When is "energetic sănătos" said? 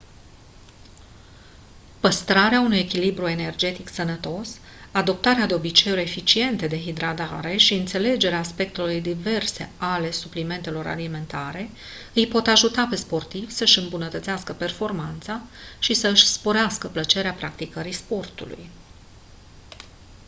3.27-4.59